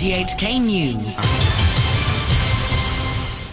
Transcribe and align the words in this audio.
RTHK 0.00 0.64
News. 0.64 1.18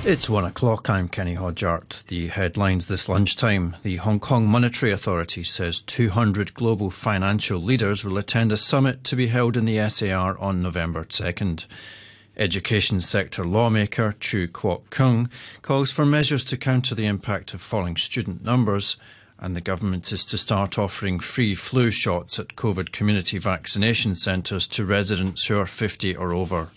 It's 0.05 0.29
one 0.29 0.45
o'clock. 0.45 0.89
I'm 0.89 1.09
Kenny 1.09 1.35
Hodgart. 1.35 2.05
The 2.05 2.27
headlines 2.27 2.87
this 2.87 3.09
lunchtime. 3.09 3.75
The 3.83 3.97
Hong 3.97 4.21
Kong 4.21 4.47
Monetary 4.47 4.93
Authority 4.93 5.43
says 5.43 5.81
200 5.81 6.53
global 6.53 6.89
financial 6.89 7.59
leaders 7.59 8.05
will 8.05 8.17
attend 8.17 8.53
a 8.53 8.57
summit 8.57 9.03
to 9.03 9.17
be 9.17 9.27
held 9.27 9.57
in 9.57 9.65
the 9.65 9.89
SAR 9.89 10.37
on 10.37 10.61
November 10.61 11.03
2nd. 11.03 11.65
Education 12.37 13.01
sector 13.01 13.43
lawmaker 13.43 14.15
Chu 14.17 14.47
Kwok 14.47 14.85
Keung 14.89 15.29
calls 15.61 15.91
for 15.91 16.05
measures 16.05 16.45
to 16.45 16.55
counter 16.55 16.95
the 16.95 17.07
impact 17.07 17.53
of 17.53 17.59
falling 17.59 17.97
student 17.97 18.41
numbers, 18.41 18.95
and 19.39 19.55
the 19.55 19.61
government 19.61 20.11
is 20.11 20.25
to 20.25 20.37
start 20.37 20.77
offering 20.77 21.19
free 21.19 21.55
flu 21.55 21.91
shots 21.91 22.39
at 22.39 22.55
COVID 22.55 22.91
community 22.91 23.37
vaccination 23.37 24.15
centres 24.15 24.67
to 24.69 24.85
residents 24.85 25.45
who 25.45 25.59
are 25.59 25.65
50 25.65 26.15
or 26.15 26.33
over. 26.33 26.69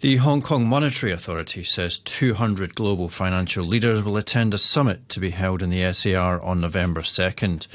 The 0.00 0.16
Hong 0.16 0.42
Kong 0.42 0.68
Monetary 0.68 1.12
Authority 1.12 1.64
says 1.64 1.98
200 1.98 2.74
global 2.74 3.08
financial 3.08 3.64
leaders 3.64 4.02
will 4.02 4.16
attend 4.16 4.52
a 4.52 4.58
summit 4.58 5.08
to 5.08 5.20
be 5.20 5.30
held 5.30 5.62
in 5.62 5.70
the 5.70 5.92
SAR 5.92 6.42
on 6.42 6.60
November 6.60 7.00
2nd. 7.00 7.66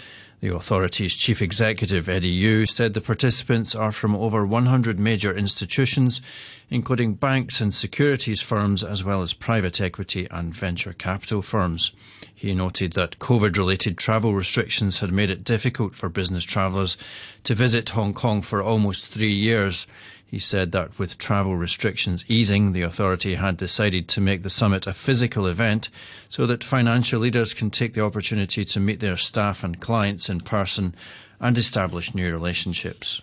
The 0.41 0.54
authority's 0.54 1.16
chief 1.16 1.41
executive, 1.41 2.08
Eddie 2.08 2.30
Yue, 2.30 2.66
said 2.66 2.94
the 2.94 3.02
participants 3.02 3.76
are 3.76 3.91
from 3.91 4.16
over 4.16 4.46
100 4.46 4.99
major 4.99 5.36
institutions, 5.36 6.22
including 6.70 7.16
banks 7.16 7.60
and 7.60 7.74
securities 7.74 8.41
firms, 8.41 8.84
as 8.84 9.04
well 9.04 9.22
as 9.22 9.34
private 9.34 9.82
equity 9.82 10.27
and 10.32 10.55
venture 10.55 10.94
capital 10.94 11.41
firms. 11.41 11.91
He 12.39 12.53
noted 12.53 12.93
that 12.93 13.20
COVID 13.20 13.57
related 13.57 13.98
travel 13.98 14.34
restrictions 14.34 14.99
had 14.99 15.11
made 15.11 15.29
it 15.29 15.43
difficult 15.43 15.93
for 15.93 16.07
business 16.07 16.45
travellers 16.45 16.95
to 17.43 17.53
visit 17.53 17.89
Hong 17.89 18.13
Kong 18.13 18.41
for 18.41 18.63
almost 18.63 19.07
three 19.07 19.34
years. 19.34 19.88
He 20.26 20.40
said 20.40 20.71
that 20.71 20.98
with 20.98 21.18
travel 21.18 21.57
restrictions 21.57 22.23
easing, 22.29 22.71
the 22.71 22.81
authority 22.81 23.35
had 23.35 23.57
decided 23.57 24.07
to 24.07 24.21
make 24.21 24.43
the 24.43 24.49
summit 24.49 24.87
a 24.87 24.93
physical 24.93 25.48
event 25.48 25.90
so 26.29 26.46
that 26.46 26.63
financial 26.63 27.20
leaders 27.20 27.54
can 27.54 27.71
take 27.71 27.93
the 27.93 28.05
opportunity 28.05 28.63
to 28.63 28.79
meet 28.79 29.01
their 29.01 29.18
staff 29.18 29.62
and 29.62 29.81
clients 29.81 30.29
in 30.29 30.40
person 30.40 30.96
and 31.41 31.57
establish 31.57 32.15
new 32.15 32.31
relationships. 32.31 33.21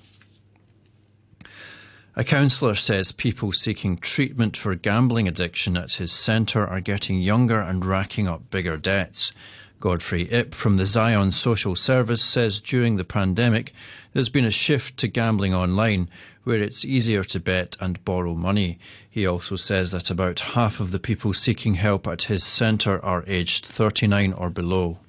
A 2.18 2.24
counsellor 2.24 2.74
says 2.74 3.12
people 3.12 3.52
seeking 3.52 3.98
treatment 3.98 4.56
for 4.56 4.74
gambling 4.74 5.28
addiction 5.28 5.76
at 5.76 5.92
his 5.92 6.10
centre 6.10 6.66
are 6.66 6.80
getting 6.80 7.20
younger 7.20 7.60
and 7.60 7.84
racking 7.84 8.26
up 8.26 8.50
bigger 8.50 8.78
debts. 8.78 9.32
Godfrey 9.80 10.32
Ip 10.32 10.54
from 10.54 10.78
the 10.78 10.86
Zion 10.86 11.30
Social 11.30 11.76
Service 11.76 12.22
says 12.22 12.62
during 12.62 12.96
the 12.96 13.04
pandemic, 13.04 13.74
there's 14.14 14.30
been 14.30 14.46
a 14.46 14.50
shift 14.50 14.96
to 14.96 15.08
gambling 15.08 15.52
online 15.52 16.08
where 16.44 16.62
it's 16.62 16.86
easier 16.86 17.22
to 17.22 17.38
bet 17.38 17.76
and 17.80 18.02
borrow 18.02 18.32
money. 18.32 18.78
He 19.10 19.26
also 19.26 19.56
says 19.56 19.90
that 19.90 20.08
about 20.08 20.40
half 20.40 20.80
of 20.80 20.92
the 20.92 20.98
people 20.98 21.34
seeking 21.34 21.74
help 21.74 22.06
at 22.06 22.22
his 22.22 22.42
centre 22.44 22.98
are 23.04 23.24
aged 23.26 23.66
39 23.66 24.32
or 24.32 24.48
below. 24.48 25.00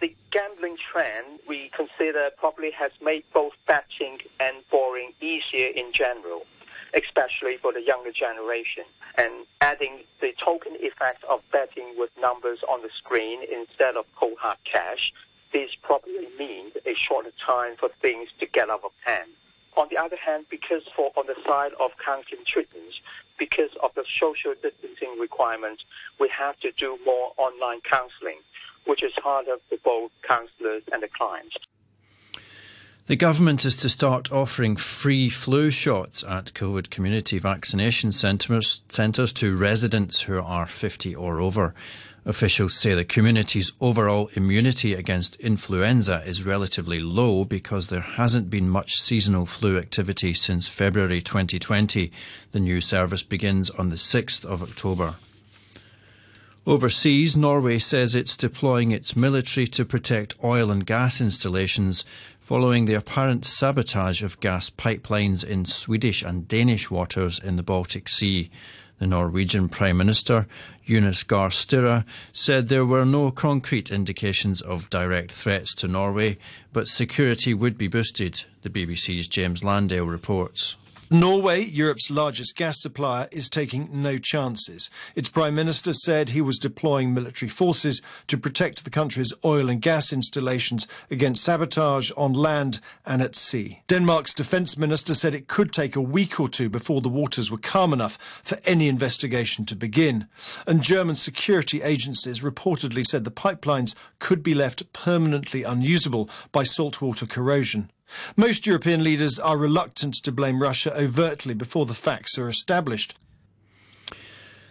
The 0.00 0.12
gambling 0.32 0.76
trend 0.78 1.39
we 1.50 1.68
consider 1.76 2.30
probably 2.38 2.70
has 2.70 2.92
made 3.02 3.24
both 3.34 3.54
betting 3.66 4.18
and 4.38 4.56
borrowing 4.70 5.12
easier 5.20 5.66
in 5.74 5.90
general, 5.92 6.46
especially 6.94 7.56
for 7.56 7.72
the 7.72 7.82
younger 7.82 8.12
generation. 8.12 8.84
And 9.18 9.46
adding 9.60 10.04
the 10.20 10.32
token 10.38 10.76
effect 10.78 11.24
of 11.28 11.40
betting 11.50 11.94
with 11.98 12.10
numbers 12.20 12.60
on 12.68 12.82
the 12.82 12.90
screen 12.96 13.40
instead 13.52 13.96
of 13.96 14.04
cold 14.14 14.38
hard 14.38 14.58
cash 14.64 15.12
this 15.52 15.74
probably 15.82 16.28
means 16.38 16.74
a 16.86 16.94
shorter 16.94 17.32
time 17.44 17.74
for 17.76 17.88
things 18.00 18.28
to 18.38 18.46
get 18.46 18.70
out 18.70 18.82
of 18.84 18.92
hand. 19.04 19.30
On 19.76 19.88
the 19.90 19.98
other 19.98 20.16
hand, 20.16 20.46
because 20.50 20.82
for 20.94 21.10
on 21.16 21.26
the 21.26 21.34
side 21.46 21.72
of 21.80 21.90
counseling 22.04 22.44
treatments, 22.46 23.00
because 23.38 23.70
of 23.82 23.90
the 23.94 24.04
social 24.06 24.54
distancing 24.62 25.18
requirements, 25.18 25.84
we 26.18 26.28
have 26.28 26.58
to 26.60 26.70
do 26.72 26.98
more 27.04 27.32
online 27.36 27.80
counseling, 27.80 28.38
which 28.86 29.02
is 29.02 29.12
harder 29.22 29.56
for 29.68 29.78
both 29.84 30.10
counselors 30.26 30.82
and 30.92 31.02
the 31.02 31.08
clients. 31.08 31.56
The 33.10 33.16
government 33.16 33.64
is 33.64 33.74
to 33.78 33.88
start 33.88 34.30
offering 34.30 34.76
free 34.76 35.28
flu 35.30 35.72
shots 35.72 36.22
at 36.22 36.54
COVID 36.54 36.90
community 36.90 37.40
vaccination 37.40 38.12
centres, 38.12 38.82
centres 38.88 39.32
to 39.32 39.56
residents 39.56 40.20
who 40.20 40.40
are 40.40 40.66
50 40.66 41.16
or 41.16 41.40
over. 41.40 41.74
Officials 42.24 42.76
say 42.76 42.94
the 42.94 43.04
community's 43.04 43.72
overall 43.80 44.30
immunity 44.34 44.94
against 44.94 45.34
influenza 45.36 46.22
is 46.24 46.44
relatively 46.44 47.00
low 47.00 47.44
because 47.44 47.88
there 47.88 48.00
hasn't 48.00 48.48
been 48.48 48.68
much 48.68 49.00
seasonal 49.00 49.44
flu 49.44 49.76
activity 49.76 50.32
since 50.32 50.68
February 50.68 51.20
2020. 51.20 52.12
The 52.52 52.60
new 52.60 52.80
service 52.80 53.24
begins 53.24 53.70
on 53.70 53.88
the 53.88 53.96
6th 53.96 54.44
of 54.44 54.62
October. 54.62 55.16
Overseas, 56.70 57.36
Norway 57.36 57.78
says 57.78 58.14
it's 58.14 58.36
deploying 58.36 58.92
its 58.92 59.16
military 59.16 59.66
to 59.66 59.84
protect 59.84 60.36
oil 60.44 60.70
and 60.70 60.86
gas 60.86 61.20
installations 61.20 62.04
following 62.38 62.84
the 62.84 62.94
apparent 62.94 63.44
sabotage 63.44 64.22
of 64.22 64.38
gas 64.38 64.70
pipelines 64.70 65.42
in 65.42 65.64
Swedish 65.64 66.22
and 66.22 66.46
Danish 66.46 66.88
waters 66.88 67.40
in 67.40 67.56
the 67.56 67.64
Baltic 67.64 68.08
Sea. 68.08 68.52
The 69.00 69.08
Norwegian 69.08 69.68
Prime 69.68 69.96
Minister, 69.96 70.46
Jonas 70.86 71.24
Gahr 71.24 71.50
Støre, 71.50 72.04
said 72.30 72.68
there 72.68 72.86
were 72.86 73.04
no 73.04 73.32
concrete 73.32 73.90
indications 73.90 74.60
of 74.60 74.88
direct 74.90 75.32
threats 75.32 75.74
to 75.74 75.88
Norway, 75.88 76.38
but 76.72 76.86
security 76.86 77.52
would 77.52 77.78
be 77.78 77.88
boosted, 77.88 78.44
the 78.62 78.70
BBC's 78.70 79.26
James 79.26 79.64
Landale 79.64 80.06
reports. 80.06 80.76
Norway, 81.12 81.64
Europe's 81.64 82.08
largest 82.08 82.54
gas 82.54 82.80
supplier, 82.80 83.28
is 83.32 83.48
taking 83.48 83.88
no 83.90 84.16
chances. 84.16 84.88
Its 85.16 85.28
prime 85.28 85.56
minister 85.56 85.92
said 85.92 86.28
he 86.28 86.40
was 86.40 86.56
deploying 86.56 87.12
military 87.12 87.48
forces 87.48 88.00
to 88.28 88.38
protect 88.38 88.84
the 88.84 88.90
country's 88.90 89.32
oil 89.44 89.68
and 89.68 89.82
gas 89.82 90.12
installations 90.12 90.86
against 91.10 91.42
sabotage 91.42 92.12
on 92.16 92.32
land 92.32 92.78
and 93.04 93.22
at 93.22 93.34
sea. 93.34 93.82
Denmark's 93.88 94.32
defense 94.32 94.78
minister 94.78 95.16
said 95.16 95.34
it 95.34 95.48
could 95.48 95.72
take 95.72 95.96
a 95.96 96.00
week 96.00 96.38
or 96.38 96.48
two 96.48 96.70
before 96.70 97.00
the 97.00 97.08
waters 97.08 97.50
were 97.50 97.58
calm 97.58 97.92
enough 97.92 98.16
for 98.44 98.58
any 98.64 98.86
investigation 98.86 99.64
to 99.64 99.74
begin. 99.74 100.28
And 100.64 100.80
German 100.80 101.16
security 101.16 101.82
agencies 101.82 102.40
reportedly 102.40 103.04
said 103.04 103.24
the 103.24 103.32
pipelines 103.32 103.96
could 104.20 104.44
be 104.44 104.54
left 104.54 104.92
permanently 104.92 105.64
unusable 105.64 106.30
by 106.52 106.62
saltwater 106.62 107.26
corrosion. 107.26 107.90
Most 108.36 108.66
European 108.66 109.02
leaders 109.02 109.38
are 109.38 109.56
reluctant 109.56 110.14
to 110.14 110.32
blame 110.32 110.62
Russia 110.62 110.96
overtly 110.96 111.54
before 111.54 111.86
the 111.86 111.94
facts 111.94 112.38
are 112.38 112.48
established. 112.48 113.16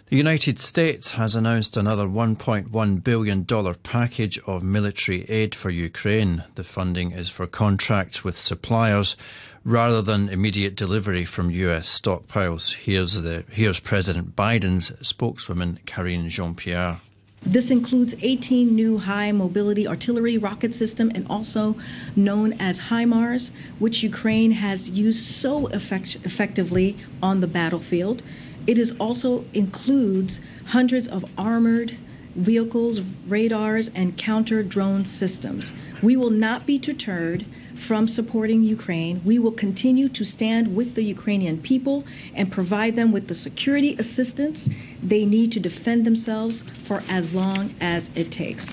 The 0.10 0.18
United 0.18 0.60
States 0.60 1.12
has 1.12 1.36
announced 1.36 1.78
another 1.78 2.08
$1.1 2.08 3.04
billion 3.04 3.46
package 3.84 4.40
of 4.48 4.64
military 4.64 5.30
aid 5.30 5.54
for 5.54 5.70
Ukraine. 5.70 6.46
The 6.56 6.64
funding 6.64 7.12
is 7.12 7.30
for 7.30 7.46
contracts 7.46 8.24
with 8.24 8.40
suppliers 8.40 9.16
rather 9.64 10.02
than 10.02 10.30
immediate 10.30 10.76
delivery 10.76 11.26
from 11.26 11.52
US 11.52 12.02
stockpiles. 12.02 12.74
Here's, 12.74 13.22
the, 13.22 13.44
here's 13.52 13.80
President 13.80 14.36
Biden's 14.36 14.92
spokeswoman, 15.08 15.80
Karine 15.86 16.30
Jean 16.30 16.56
Pierre. 16.56 17.02
This 17.46 17.72
includes 17.72 18.16
18 18.22 18.76
new 18.76 18.98
high 18.98 19.32
mobility 19.32 19.88
artillery 19.88 20.38
rocket 20.38 20.76
system 20.76 21.10
and 21.16 21.26
also 21.30 21.78
known 22.14 22.52
as 22.60 22.80
HIMARS, 22.80 23.52
which 23.80 24.04
Ukraine 24.04 24.52
has 24.52 24.90
used 24.90 25.24
so 25.24 25.68
effect- 25.68 26.18
effectively 26.26 26.98
on 27.24 27.40
the 27.40 27.48
battlefield. 27.48 28.22
It 28.68 28.78
is 28.78 28.92
also 29.00 29.46
includes 29.54 30.42
hundreds 30.66 31.08
of 31.08 31.24
armored 31.38 31.96
vehicles, 32.36 33.00
radars, 33.26 33.90
and 33.96 34.18
counter 34.18 34.62
drone 34.62 35.06
systems. 35.06 35.72
We 36.04 36.18
will 36.18 36.32
not 36.32 36.66
be 36.66 36.78
deterred 36.78 37.46
from 37.80 38.08
supporting 38.08 38.62
Ukraine. 38.64 39.22
We 39.26 39.40
will 39.40 39.52
continue 39.52 40.10
to 40.10 40.24
stand 40.26 40.76
with 40.76 40.96
the 40.96 41.04
Ukrainian 41.04 41.62
people 41.62 42.04
and 42.36 42.52
provide 42.52 42.96
them 42.96 43.12
with 43.12 43.28
the 43.28 43.34
security 43.34 43.96
assistance 43.98 44.70
they 45.02 45.26
need 45.26 45.52
to 45.54 45.60
defend 45.60 46.06
themselves 46.06 46.64
for 46.88 47.04
as 47.08 47.34
long 47.34 47.74
as 47.80 48.12
it 48.16 48.32
takes. 48.32 48.72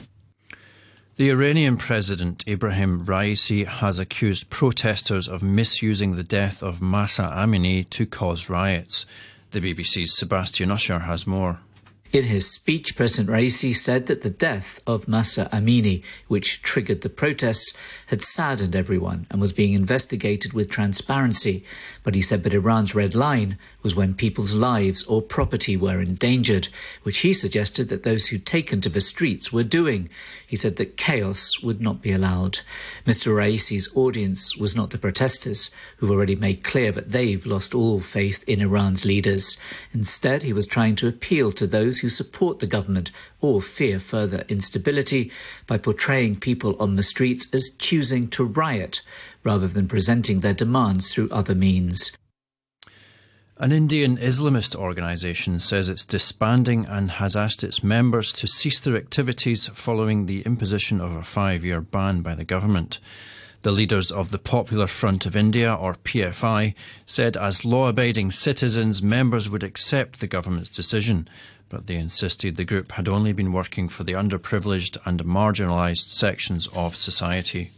The 1.17 1.31
Iranian 1.31 1.79
president 1.79 2.45
Ibrahim 2.47 3.07
Raisi 3.07 3.65
has 3.65 3.99
accused 3.99 4.51
protesters 4.51 5.29
of 5.29 5.43
misusing 5.43 6.17
the 6.17 6.23
death 6.23 6.63
of 6.63 6.83
Mahsa 6.83 7.33
Amini 7.35 7.89
to 7.89 8.05
cause 8.05 8.51
riots. 8.51 9.07
The 9.53 9.61
BBC's 9.61 10.13
Sebastian 10.15 10.71
Usher 10.71 10.99
has 10.99 11.27
more. 11.27 11.61
In 12.13 12.25
his 12.25 12.51
speech, 12.51 12.97
President 12.97 13.29
Raisi 13.29 13.75
said 13.75 14.07
that 14.07 14.23
the 14.23 14.31
death 14.31 14.81
of 14.87 15.09
Mahsa 15.09 15.49
Amini, 15.53 16.03
which 16.29 16.63
triggered 16.63 17.03
the 17.03 17.09
protests, 17.09 17.77
had 18.07 18.23
saddened 18.23 18.77
everyone 18.77 19.27
and 19.31 19.41
was 19.41 19.53
being 19.53 19.75
investigated 19.75 20.53
with 20.53 20.71
transparency. 20.71 21.65
But 22.05 22.15
he 22.15 22.23
said 22.23 22.45
that 22.45 22.55
Iran's 22.55 22.95
red 22.95 23.15
line 23.15 23.59
was 23.83 23.95
when 23.95 24.15
people's 24.15 24.55
lives 24.55 25.03
or 25.05 25.21
property 25.21 25.77
were 25.77 26.01
endangered, 26.01 26.69
which 27.03 27.19
he 27.19 27.35
suggested 27.35 27.89
that 27.89 28.05
those 28.05 28.29
who'd 28.29 28.47
taken 28.47 28.81
to 28.81 28.89
the 28.89 29.01
streets 29.01 29.53
were 29.53 29.63
doing. 29.63 30.09
He 30.47 30.57
said 30.57 30.77
that 30.77 30.97
chaos 30.97 31.61
would 31.63 31.81
not 31.81 32.03
be 32.03 32.13
allowed. 32.13 32.61
Mr. 33.07 33.35
Raisi's 33.35 33.89
audience 33.95 34.57
was 34.57 34.77
not 34.77 34.91
the 34.91 34.99
protesters, 34.99 35.71
who've 35.97 36.11
already 36.11 36.37
made 36.37 36.65
clear 36.65 36.93
that 36.93 37.11
they've 37.11 37.45
lost 37.45 37.75
all 37.75 38.01
faith 38.01 38.45
in 38.49 38.61
Iran's 38.61 39.05
leaders. 39.05 39.57
Instead, 39.93 40.43
he 40.43 40.53
was 40.53 40.67
trying 40.67 40.97
to 40.97 41.09
appeal 41.09 41.53
to 41.53 41.67
those 41.67 41.96
who 42.01 42.09
support 42.09 42.59
the 42.59 42.67
government 42.67 43.11
or 43.41 43.61
fear 43.61 43.99
further 43.99 44.45
instability 44.49 45.31
by 45.67 45.79
portraying 45.79 46.39
people 46.39 46.77
on 46.81 46.97
the 46.97 47.03
streets 47.03 47.47
as 47.53 47.71
choosing 47.79 48.29
to 48.29 48.45
riot 48.45 49.03
rather 49.45 49.69
than 49.69 49.89
presenting 49.89 50.41
their 50.41 50.55
demands 50.55 51.13
through 51.13 51.29
other 51.31 51.55
means. 51.55 52.13
An 53.59 53.73
Indian 53.73 54.19
Islamist 54.19 54.77
organisation 54.77 55.61
says 55.61 55.89
it's 55.89 56.05
disbanding 56.05 56.85
and 56.85 57.13
has 57.13 57.35
asked 57.35 57.65
its 57.65 57.83
members 57.83 58.31
to 58.35 58.47
cease 58.47 58.79
their 58.81 58.97
activities 58.97 59.67
following 59.69 60.27
the 60.27 60.43
imposition 60.43 61.01
of 61.01 61.13
a 61.13 61.23
five 61.23 61.65
year 61.65 61.81
ban 61.81 62.21
by 62.21 62.35
the 62.35 62.45
government. 62.45 63.01
The 63.67 63.73
leaders 63.73 64.13
of 64.13 64.31
the 64.31 64.39
Popular 64.39 64.87
Front 64.87 65.27
of 65.27 65.35
India, 65.35 65.75
or 65.75 65.95
PFI, 65.95 66.73
said 67.05 67.37
as 67.37 67.65
law 67.65 67.89
abiding 67.89 68.31
citizens, 68.31 69.03
members 69.03 69.51
would 69.51 69.65
accept 69.65 70.21
the 70.21 70.29
government's 70.29 70.69
decision, 70.69 71.27
but 71.69 71.89
they 71.89 71.97
insisted 71.97 72.55
the 72.55 72.65
group 72.65 72.93
had 72.93 73.09
only 73.09 73.33
been 73.33 73.53
working 73.53 73.89
for 73.89 74.05
the 74.05 74.13
underprivileged 74.13 74.99
and 75.05 75.25
marginalised 75.25 76.11
sections 76.11 76.69
of 76.77 76.95
society. 76.95 77.73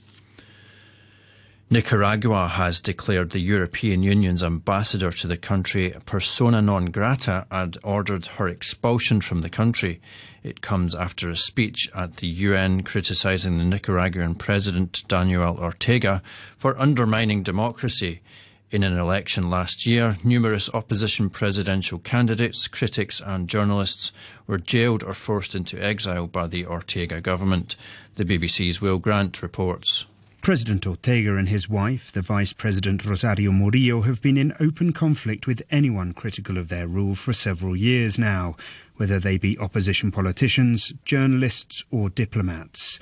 Nicaragua 1.70 2.48
has 2.48 2.80
declared 2.80 3.28
the 3.28 3.40
European 3.40 4.02
Union's 4.02 4.42
ambassador 4.42 5.10
to 5.10 5.26
the 5.26 5.36
country 5.36 5.94
persona 6.06 6.62
non 6.62 6.86
grata 6.86 7.46
and 7.50 7.76
ordered 7.84 8.24
her 8.24 8.48
expulsion 8.48 9.20
from 9.20 9.42
the 9.42 9.50
country. 9.50 10.00
It 10.42 10.62
comes 10.62 10.94
after 10.94 11.28
a 11.28 11.36
speech 11.36 11.90
at 11.94 12.16
the 12.16 12.26
UN 12.26 12.84
criticising 12.84 13.58
the 13.58 13.64
Nicaraguan 13.64 14.36
president 14.36 15.06
Daniel 15.08 15.58
Ortega 15.58 16.22
for 16.56 16.80
undermining 16.80 17.42
democracy. 17.42 18.22
In 18.70 18.82
an 18.82 18.96
election 18.96 19.50
last 19.50 19.84
year, 19.84 20.16
numerous 20.24 20.72
opposition 20.72 21.28
presidential 21.28 21.98
candidates, 21.98 22.66
critics, 22.66 23.20
and 23.20 23.46
journalists 23.46 24.10
were 24.46 24.58
jailed 24.58 25.02
or 25.02 25.12
forced 25.12 25.54
into 25.54 25.78
exile 25.84 26.28
by 26.28 26.46
the 26.46 26.64
Ortega 26.64 27.20
government. 27.20 27.76
The 28.14 28.24
BBC's 28.24 28.80
Will 28.80 28.96
Grant 28.96 29.42
reports. 29.42 30.06
President 30.48 30.86
Ortega 30.86 31.36
and 31.36 31.46
his 31.46 31.68
wife, 31.68 32.10
the 32.10 32.22
Vice 32.22 32.54
President 32.54 33.04
Rosario 33.04 33.52
Murillo, 33.52 34.00
have 34.00 34.22
been 34.22 34.38
in 34.38 34.54
open 34.58 34.94
conflict 34.94 35.46
with 35.46 35.62
anyone 35.70 36.14
critical 36.14 36.56
of 36.56 36.70
their 36.70 36.88
rule 36.88 37.14
for 37.14 37.34
several 37.34 37.76
years 37.76 38.18
now, 38.18 38.56
whether 38.96 39.20
they 39.20 39.36
be 39.36 39.58
opposition 39.58 40.10
politicians, 40.10 40.94
journalists, 41.04 41.84
or 41.90 42.08
diplomats. 42.08 42.98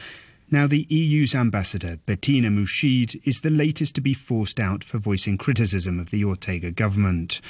Now, 0.50 0.66
the 0.66 0.88
EU's 0.88 1.36
ambassador, 1.36 2.00
Bettina 2.04 2.50
Muscheidt, 2.50 3.24
is 3.24 3.38
the 3.38 3.50
latest 3.50 3.94
to 3.94 4.00
be 4.00 4.12
forced 4.12 4.58
out 4.58 4.82
for 4.82 4.98
voicing 4.98 5.38
criticism 5.38 6.00
of 6.00 6.10
the 6.10 6.24
Ortega 6.24 6.72
government. 6.72 7.40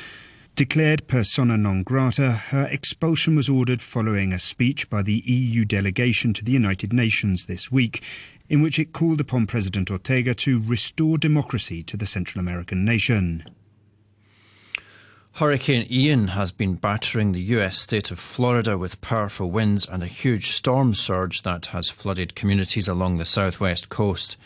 Declared 0.57 1.07
persona 1.07 1.57
non 1.59 1.83
grata, 1.83 2.33
her 2.33 2.67
expulsion 2.71 3.35
was 3.37 3.49
ordered 3.49 3.83
following 3.83 4.33
a 4.33 4.39
speech 4.39 4.89
by 4.89 5.03
the 5.03 5.23
EU 5.27 5.65
delegation 5.65 6.33
to 6.35 6.45
the 6.45 6.53
United 6.53 6.93
Nations 6.95 7.45
this 7.45 7.71
week 7.71 8.03
in 8.49 8.63
which 8.63 8.79
it 8.79 8.93
called 8.93 9.21
upon 9.21 9.47
President 9.47 9.91
Ortega 9.91 10.35
to 10.35 10.63
restore 10.63 11.19
democracy 11.19 11.83
to 11.83 11.97
the 11.97 12.07
Central 12.07 12.41
American 12.41 12.85
nation. 12.85 13.45
Hurricane 15.35 15.87
Ian 15.91 16.29
has 16.29 16.51
been 16.51 16.77
battering 16.77 17.33
the 17.33 17.43
US 17.57 17.79
state 17.79 18.11
of 18.11 18.19
Florida 18.19 18.79
with 18.79 19.03
powerful 19.03 19.51
winds 19.51 19.87
and 19.87 20.03
a 20.03 20.07
huge 20.07 20.47
storm 20.47 20.95
surge 20.95 21.43
that 21.43 21.67
has 21.67 21.91
flooded 21.91 22.35
communities 22.35 22.89
along 22.89 23.19
the 23.19 23.27
southwest 23.27 23.91
coast. 23.91 24.39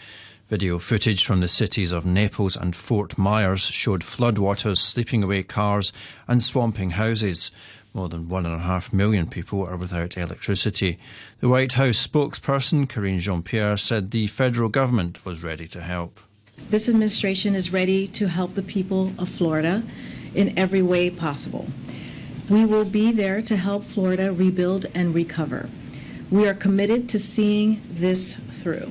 Video 0.49 0.81
footage 0.81 1.25
from 1.25 1.39
the 1.39 1.47
cities 1.47 1.93
of 1.93 2.05
Naples 2.05 2.57
and 2.57 2.75
Fort 2.75 3.17
Myers 3.17 3.61
showed 3.67 4.01
floodwaters 4.01 4.79
sweeping 4.79 5.23
away 5.23 5.45
cars 5.45 5.93
and 6.27 6.43
swamping 6.43 6.91
houses. 6.91 7.53
More 7.93 8.09
than 8.09 8.29
one 8.29 8.47
and 8.47 8.55
a 8.55 8.59
half 8.59 8.93
million 8.93 9.27
people 9.27 9.65
are 9.65 9.77
without 9.77 10.17
electricity. 10.17 10.99
The 11.41 11.49
White 11.49 11.73
House 11.73 12.07
spokesperson, 12.07 12.89
Karine 12.89 13.19
Jean 13.19 13.43
Pierre, 13.43 13.77
said 13.77 14.11
the 14.11 14.29
federal 14.29 14.69
government 14.69 15.25
was 15.25 15.43
ready 15.43 15.67
to 15.69 15.81
help. 15.81 16.21
This 16.71 16.89
administration 16.89 17.57
is 17.57 17.73
ready 17.73 18.07
to 18.09 18.29
help 18.29 18.55
the 18.55 18.63
people 18.63 19.13
of 19.19 19.29
Florida 19.29 19.83
in 20.35 20.57
every 20.57 20.83
way 20.83 21.11
possible. 21.11 21.67
We 22.49 22.65
will 22.65 22.85
be 22.85 23.11
there 23.11 23.43
to 23.43 23.57
help 23.57 23.85
Florida 23.87 24.33
rebuild 24.33 24.87
and 24.95 25.13
recover. 25.13 25.69
We 26.31 26.47
are 26.47 26.55
committed 26.55 27.09
to 27.09 27.19
seeing 27.19 27.83
this 27.91 28.37
through. 28.63 28.91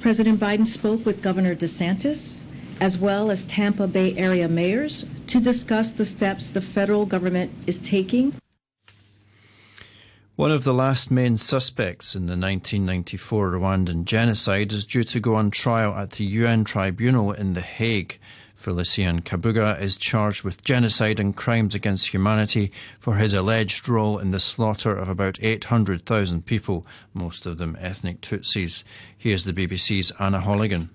President 0.00 0.38
Biden 0.38 0.66
spoke 0.66 1.06
with 1.06 1.22
Governor 1.22 1.56
DeSantis 1.56 2.42
as 2.80 2.98
well 2.98 3.30
as 3.30 3.44
Tampa 3.46 3.86
Bay 3.86 4.16
area 4.16 4.48
mayors 4.48 5.04
to 5.28 5.40
discuss 5.40 5.92
the 5.92 6.04
steps 6.04 6.50
the 6.50 6.60
federal 6.60 7.06
government 7.06 7.52
is 7.66 7.78
taking. 7.80 8.34
One 10.36 10.52
of 10.52 10.62
the 10.62 10.72
last 10.72 11.10
main 11.10 11.36
suspects 11.36 12.14
in 12.14 12.26
the 12.26 12.36
1994 12.36 13.52
Rwandan 13.52 14.04
genocide 14.04 14.72
is 14.72 14.86
due 14.86 15.02
to 15.02 15.18
go 15.18 15.34
on 15.34 15.50
trial 15.50 15.94
at 15.94 16.10
the 16.12 16.24
UN 16.24 16.62
tribunal 16.62 17.32
in 17.32 17.54
The 17.54 17.60
Hague. 17.60 18.20
Felicien 18.56 19.20
Kabuga 19.22 19.80
is 19.80 19.96
charged 19.96 20.44
with 20.44 20.62
genocide 20.62 21.18
and 21.18 21.34
crimes 21.34 21.74
against 21.74 22.08
humanity 22.08 22.72
for 22.98 23.16
his 23.16 23.32
alleged 23.32 23.88
role 23.88 24.18
in 24.18 24.30
the 24.30 24.40
slaughter 24.40 24.96
of 24.96 25.08
about 25.08 25.38
800,000 25.42 26.46
people, 26.46 26.86
most 27.14 27.44
of 27.44 27.58
them 27.58 27.76
ethnic 27.80 28.20
Tutsis. 28.20 28.84
Here's 29.16 29.44
the 29.44 29.52
BBC's 29.52 30.12
Anna 30.20 30.40
Holligan. 30.40 30.88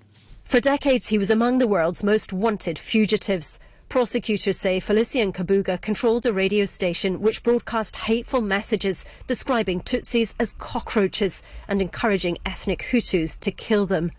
For 0.45 0.59
decades, 0.59 1.07
he 1.07 1.17
was 1.17 1.29
among 1.29 1.57
the 1.57 1.67
world's 1.67 2.03
most 2.03 2.31
wanted 2.31 2.77
fugitives. 2.77 3.59
Prosecutors 3.93 4.57
say 4.57 4.79
Felicien 4.79 5.31
Kabuga 5.31 5.79
controlled 5.79 6.25
a 6.25 6.33
radio 6.33 6.65
station 6.65 7.21
which 7.21 7.43
broadcast 7.43 7.95
hateful 7.95 8.41
messages 8.41 9.05
describing 9.27 9.81
Tutsis 9.81 10.33
as 10.39 10.53
cockroaches 10.53 11.43
and 11.67 11.79
encouraging 11.79 12.39
ethnic 12.43 12.87
Hutus 12.89 13.39
to 13.41 13.51
kill 13.51 13.85
them. 13.85 14.11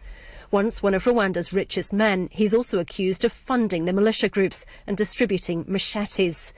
Once 0.53 0.81
one 0.81 0.95
of 0.95 1.07
Rwanda's 1.07 1.53
richest 1.53 1.93
men, 1.93 2.29
he's 2.31 2.55
also 2.55 2.79
accused 2.79 3.25
of 3.25 3.33
funding 3.33 3.85
the 3.85 3.93
militia 3.93 4.29
groups 4.29 4.65
and 4.87 4.97
distributing 4.97 5.65
machetes. 5.67 6.53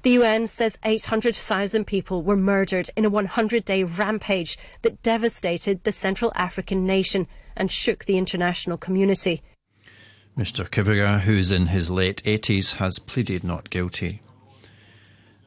The 0.00 0.12
UN 0.12 0.46
says 0.46 0.78
800,000 0.82 1.86
people 1.86 2.22
were 2.22 2.34
murdered 2.34 2.88
in 2.96 3.04
a 3.04 3.10
100 3.10 3.66
day 3.66 3.84
rampage 3.84 4.56
that 4.80 5.02
devastated 5.02 5.84
the 5.84 5.92
Central 5.92 6.32
African 6.34 6.86
nation 6.86 7.26
and 7.56 7.70
shook 7.70 8.06
the 8.06 8.16
international 8.16 8.78
community. 8.78 9.42
Mr. 10.36 10.68
Kabuga, 10.68 11.20
who's 11.20 11.52
in 11.52 11.66
his 11.66 11.90
late 11.90 12.20
80s, 12.24 12.74
has 12.76 12.98
pleaded 12.98 13.44
not 13.44 13.70
guilty. 13.70 14.20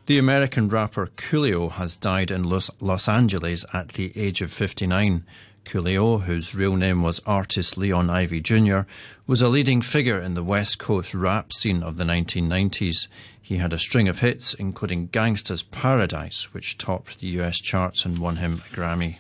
The 0.06 0.18
American 0.18 0.70
rapper 0.70 1.08
Coolio 1.08 1.74
has 1.74 1.98
died 1.98 2.32
in 2.32 2.46
Los, 2.46 2.72
Los, 2.80 3.10
Angeles 3.10 3.66
at 3.74 3.90
the 3.90 4.14
age 4.16 4.40
of 4.40 4.50
59. 4.50 5.26
Coolio, 5.66 6.22
whose 6.22 6.56
real 6.56 6.78
name 6.78 7.02
was 7.04 7.20
Artis 7.26 7.76
Leon 7.76 8.10
Ivey 8.10 8.40
Jr., 8.40 8.82
was 9.26 9.42
a 9.42 9.50
leading 9.50 9.82
figure 9.82 10.22
in 10.22 10.36
the 10.36 10.44
West 10.44 10.80
Coast 10.80 11.14
rap 11.14 11.52
scene 11.52 11.84
of 11.84 11.98
the 11.98 12.06
1990s. 12.06 13.10
He 13.42 13.58
had 13.58 13.74
a 13.74 13.80
string 13.80 14.08
of 14.08 14.20
hits, 14.20 14.54
including 14.54 15.10
Gangsta's 15.10 15.64
Paradise, 15.64 16.54
which 16.54 16.78
topped 16.78 17.20
the 17.20 17.28
US 17.42 17.58
charts 17.58 18.06
and 18.06 18.20
won 18.20 18.38
him 18.38 18.62
a 18.72 18.74
Grammy. 18.74 19.18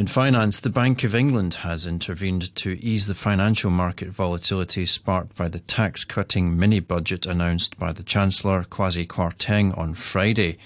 In 0.00 0.06
finance, 0.06 0.58
the 0.58 0.70
Bank 0.70 1.04
of 1.04 1.14
England 1.14 1.56
has 1.56 1.84
intervened 1.84 2.56
to 2.56 2.82
ease 2.82 3.06
the 3.06 3.12
financial 3.12 3.70
market 3.70 4.08
volatility 4.08 4.86
sparked 4.86 5.36
by 5.36 5.48
the 5.48 5.58
tax 5.58 6.04
cutting 6.04 6.58
mini 6.58 6.80
budget 6.80 7.26
announced 7.26 7.78
by 7.78 7.92
the 7.92 8.02
Chancellor 8.02 8.64
Kwasi 8.64 9.06
Kwarteng 9.06 9.76
on 9.76 9.92
Friday. 9.92 10.56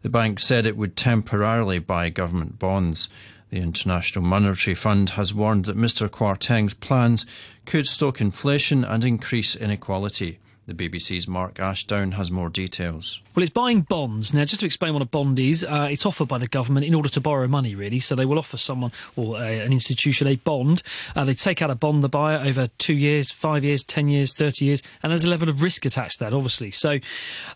The 0.00 0.08
bank 0.08 0.40
said 0.40 0.64
it 0.64 0.78
would 0.78 0.96
temporarily 0.96 1.78
buy 1.78 2.08
government 2.08 2.58
bonds. 2.58 3.10
The 3.50 3.58
International 3.58 4.24
Monetary 4.24 4.74
Fund 4.74 5.10
has 5.10 5.34
warned 5.34 5.66
that 5.66 5.76
Mr. 5.76 6.08
Kwarteng's 6.08 6.72
plans 6.72 7.26
could 7.66 7.86
stoke 7.86 8.22
inflation 8.22 8.84
and 8.84 9.04
increase 9.04 9.54
inequality. 9.54 10.38
The 10.68 10.74
BBC's 10.74 11.26
Mark 11.26 11.58
Ashdown 11.58 12.12
has 12.12 12.30
more 12.30 12.50
details. 12.50 13.22
Well, 13.34 13.42
it's 13.42 13.50
buying 13.50 13.80
bonds. 13.80 14.34
Now, 14.34 14.44
just 14.44 14.60
to 14.60 14.66
explain 14.66 14.92
what 14.92 15.00
a 15.00 15.06
bond 15.06 15.38
is, 15.38 15.64
uh, 15.64 15.88
it's 15.90 16.04
offered 16.04 16.28
by 16.28 16.36
the 16.36 16.46
government 16.46 16.84
in 16.84 16.94
order 16.94 17.08
to 17.08 17.22
borrow 17.22 17.48
money, 17.48 17.74
really. 17.74 18.00
So 18.00 18.14
they 18.14 18.26
will 18.26 18.38
offer 18.38 18.58
someone 18.58 18.92
or 19.16 19.36
uh, 19.36 19.44
an 19.44 19.72
institution 19.72 20.26
a 20.26 20.36
bond. 20.36 20.82
Uh, 21.16 21.24
they 21.24 21.32
take 21.32 21.62
out 21.62 21.70
a 21.70 21.74
bond, 21.74 22.04
the 22.04 22.10
buyer, 22.10 22.46
over 22.46 22.68
two 22.76 22.92
years, 22.92 23.30
five 23.30 23.64
years, 23.64 23.82
10 23.82 24.08
years, 24.08 24.34
30 24.34 24.66
years, 24.66 24.82
and 25.02 25.10
there's 25.10 25.24
a 25.24 25.30
level 25.30 25.48
of 25.48 25.62
risk 25.62 25.86
attached 25.86 26.18
to 26.18 26.24
that, 26.24 26.34
obviously. 26.34 26.70
So 26.70 26.98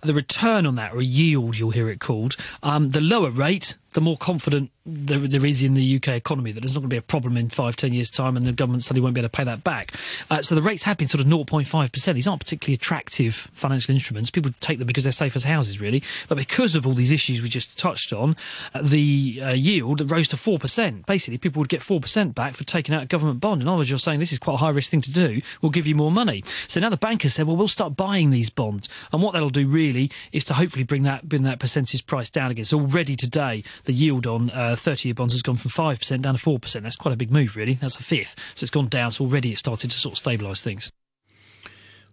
the 0.00 0.14
return 0.14 0.64
on 0.64 0.76
that, 0.76 0.94
or 0.94 1.00
a 1.00 1.04
yield, 1.04 1.58
you'll 1.58 1.72
hear 1.72 1.90
it 1.90 2.00
called, 2.00 2.36
um, 2.62 2.90
the 2.90 3.02
lower 3.02 3.30
rate, 3.30 3.76
the 3.90 4.00
more 4.00 4.16
confident 4.16 4.70
there, 4.84 5.18
there 5.18 5.46
is 5.46 5.62
in 5.62 5.74
the 5.74 5.96
UK 5.96 6.08
economy 6.08 6.50
that 6.52 6.60
there's 6.60 6.74
not 6.74 6.80
going 6.80 6.90
to 6.90 6.94
be 6.94 6.98
a 6.98 7.02
problem 7.02 7.36
in 7.36 7.48
five, 7.48 7.76
ten 7.76 7.92
years' 7.92 8.10
time 8.10 8.36
and 8.36 8.46
the 8.46 8.52
government 8.52 8.82
suddenly 8.82 9.02
won't 9.02 9.14
be 9.14 9.20
able 9.20 9.28
to 9.28 9.36
pay 9.36 9.44
that 9.44 9.62
back. 9.62 9.92
Uh, 10.30 10.42
so 10.42 10.54
the 10.54 10.62
rates 10.62 10.82
have 10.82 10.98
been 10.98 11.08
sort 11.08 11.24
of 11.24 11.30
0.5%. 11.30 12.14
These 12.14 12.26
aren't 12.26 12.40
particularly 12.40 12.74
attractive 12.74 13.48
financial 13.52 13.94
instruments. 13.94 14.30
People 14.30 14.50
take 14.60 14.78
them 14.78 14.86
because 14.86 15.04
they're 15.04 15.12
safe 15.12 15.36
as 15.36 15.44
houses, 15.44 15.80
really. 15.80 16.02
But 16.28 16.38
because 16.38 16.74
of 16.74 16.86
all 16.86 16.94
these 16.94 17.12
issues 17.12 17.42
we 17.42 17.48
just 17.48 17.78
touched 17.78 18.12
on, 18.12 18.36
uh, 18.74 18.82
the 18.82 19.40
uh, 19.42 19.50
yield 19.52 20.10
rose 20.10 20.28
to 20.28 20.36
4%. 20.36 21.06
Basically, 21.06 21.38
people 21.38 21.60
would 21.60 21.68
get 21.68 21.80
4% 21.80 22.34
back 22.34 22.54
for 22.54 22.64
taking 22.64 22.94
out 22.94 23.04
a 23.04 23.06
government 23.06 23.40
bond. 23.40 23.62
In 23.62 23.68
other 23.68 23.78
words, 23.78 23.90
you're 23.90 23.98
saying 23.98 24.18
this 24.18 24.32
is 24.32 24.38
quite 24.38 24.54
a 24.54 24.58
high 24.58 24.70
risk 24.70 24.90
thing 24.90 25.00
to 25.02 25.12
do. 25.12 25.40
We'll 25.60 25.70
give 25.70 25.86
you 25.86 25.94
more 25.94 26.10
money. 26.10 26.42
So 26.66 26.80
now 26.80 26.88
the 26.88 26.96
bankers 26.96 27.34
said, 27.34 27.46
well, 27.46 27.56
we'll 27.56 27.68
start 27.68 27.96
buying 27.96 28.30
these 28.30 28.50
bonds. 28.50 28.88
And 29.12 29.22
what 29.22 29.32
that'll 29.32 29.50
do 29.50 29.68
really 29.68 30.10
is 30.32 30.44
to 30.44 30.54
hopefully 30.54 30.84
bring 30.84 31.04
that, 31.04 31.28
bring 31.28 31.44
that 31.44 31.60
percentage 31.60 32.04
price 32.06 32.30
down 32.30 32.50
again. 32.50 32.64
So 32.64 32.80
already 32.80 33.14
today, 33.14 33.62
the 33.84 33.92
yield 33.92 34.26
on 34.26 34.50
30 34.76 35.08
year 35.08 35.14
bonds 35.14 35.34
has 35.34 35.42
gone 35.42 35.56
from 35.56 35.70
5% 35.70 36.22
down 36.22 36.36
to 36.36 36.40
4%. 36.40 36.82
That's 36.82 36.96
quite 36.96 37.14
a 37.14 37.16
big 37.16 37.30
move, 37.30 37.56
really. 37.56 37.74
That's 37.74 37.96
a 37.96 38.02
fifth. 38.02 38.34
So 38.54 38.64
it's 38.64 38.70
gone 38.70 38.88
down. 38.88 39.12
So 39.12 39.24
already 39.24 39.52
it's 39.52 39.60
started 39.60 39.90
to 39.90 39.98
sort 39.98 40.18
of 40.18 40.24
stabilise 40.24 40.62
things. 40.62 40.90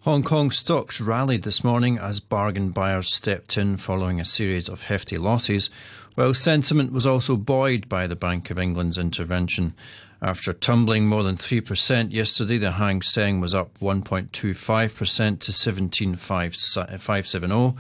Hong 0.04 0.24
Kong 0.24 0.50
stocks 0.50 1.02
rallied 1.02 1.44
this 1.44 1.62
morning 1.62 1.98
as 1.98 2.22
bargain 2.22 2.70
buyers 2.70 3.14
stepped 3.14 3.58
in 3.58 3.76
following 3.76 4.22
a 4.22 4.26
series 4.26 4.70
of 4.70 4.84
hefty 4.84 5.18
losses, 5.18 5.70
while 6.16 6.34
sentiment 6.34 6.94
was 6.94 7.06
also 7.06 7.36
buoyed 7.36 7.90
by 7.90 8.08
the 8.08 8.16
Bank 8.16 8.50
of 8.50 8.58
England's 8.58 8.98
intervention. 8.98 9.74
After 10.22 10.54
tumbling 10.54 11.08
more 11.08 11.24
than 11.24 11.36
3% 11.36 12.12
yesterday, 12.12 12.58
the 12.58 12.72
Hang 12.72 13.02
Seng 13.02 13.42
was 13.42 13.54
up 13.54 13.78
1.25% 13.80 15.40
to 15.40 15.54
17,570. 15.54 17.76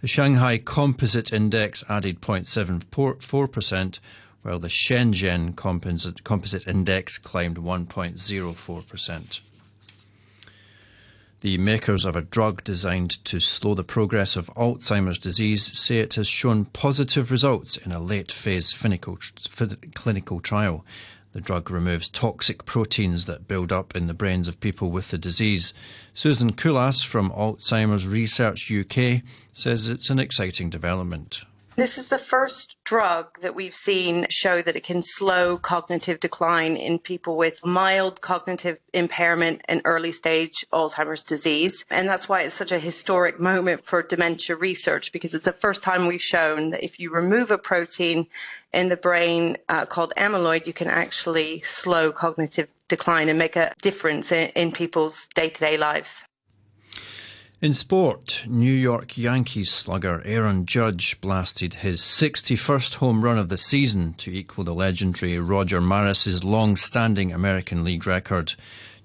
The 0.00 0.06
Shanghai 0.06 0.58
Composite 0.58 1.32
Index 1.32 1.82
added 1.88 2.20
0.74%, 2.20 3.98
while 4.42 4.60
the 4.60 4.68
Shenzhen 4.68 5.56
Composite, 5.56 6.22
Composite 6.22 6.68
Index 6.68 7.18
climbed 7.18 7.56
1.04%. 7.56 9.40
The 11.40 11.58
makers 11.58 12.04
of 12.04 12.14
a 12.14 12.20
drug 12.20 12.62
designed 12.62 13.24
to 13.24 13.40
slow 13.40 13.74
the 13.74 13.82
progress 13.82 14.36
of 14.36 14.46
Alzheimer's 14.56 15.18
disease 15.18 15.76
say 15.76 15.98
it 15.98 16.14
has 16.14 16.28
shown 16.28 16.66
positive 16.66 17.32
results 17.32 17.76
in 17.76 17.90
a 17.90 17.98
late 17.98 18.30
phase 18.30 18.72
clinical 18.72 20.40
trial. 20.40 20.84
The 21.32 21.40
drug 21.40 21.70
removes 21.70 22.08
toxic 22.08 22.64
proteins 22.64 23.26
that 23.26 23.46
build 23.46 23.72
up 23.72 23.94
in 23.94 24.06
the 24.06 24.14
brains 24.14 24.48
of 24.48 24.60
people 24.60 24.90
with 24.90 25.10
the 25.10 25.18
disease. 25.18 25.74
Susan 26.14 26.52
Kohlhaas 26.52 27.04
from 27.04 27.30
Alzheimer's 27.30 28.06
Research 28.06 28.72
UK 28.72 29.22
says 29.52 29.88
it's 29.88 30.10
an 30.10 30.18
exciting 30.18 30.70
development. 30.70 31.44
This 31.78 31.96
is 31.96 32.08
the 32.08 32.18
first 32.18 32.76
drug 32.82 33.40
that 33.40 33.54
we've 33.54 33.72
seen 33.72 34.26
show 34.30 34.60
that 34.62 34.74
it 34.74 34.82
can 34.82 35.00
slow 35.00 35.56
cognitive 35.56 36.18
decline 36.18 36.76
in 36.76 36.98
people 36.98 37.36
with 37.36 37.64
mild 37.64 38.20
cognitive 38.20 38.80
impairment 38.92 39.62
and 39.68 39.80
early 39.84 40.10
stage 40.10 40.66
Alzheimer's 40.72 41.22
disease. 41.22 41.84
And 41.88 42.08
that's 42.08 42.28
why 42.28 42.40
it's 42.40 42.56
such 42.56 42.72
a 42.72 42.80
historic 42.80 43.38
moment 43.38 43.84
for 43.84 44.02
dementia 44.02 44.56
research 44.56 45.12
because 45.12 45.34
it's 45.34 45.44
the 45.44 45.52
first 45.52 45.84
time 45.84 46.08
we've 46.08 46.20
shown 46.20 46.70
that 46.70 46.82
if 46.82 46.98
you 46.98 47.12
remove 47.12 47.52
a 47.52 47.58
protein 47.58 48.26
in 48.72 48.88
the 48.88 48.96
brain 48.96 49.56
uh, 49.68 49.86
called 49.86 50.12
amyloid, 50.16 50.66
you 50.66 50.72
can 50.72 50.88
actually 50.88 51.60
slow 51.60 52.10
cognitive 52.10 52.66
decline 52.88 53.28
and 53.28 53.38
make 53.38 53.54
a 53.54 53.72
difference 53.80 54.32
in, 54.32 54.48
in 54.56 54.72
people's 54.72 55.28
day 55.28 55.48
to 55.48 55.60
day 55.60 55.76
lives. 55.76 56.24
In 57.60 57.74
sport, 57.74 58.44
New 58.46 58.72
York 58.72 59.18
Yankees 59.18 59.68
slugger 59.72 60.22
Aaron 60.24 60.64
Judge 60.64 61.20
blasted 61.20 61.74
his 61.74 62.00
61st 62.00 62.94
home 62.94 63.24
run 63.24 63.36
of 63.36 63.48
the 63.48 63.56
season 63.56 64.12
to 64.18 64.32
equal 64.32 64.62
the 64.62 64.72
legendary 64.72 65.40
Roger 65.40 65.80
Maris's 65.80 66.44
long-standing 66.44 67.32
American 67.32 67.82
League 67.82 68.06
record. 68.06 68.54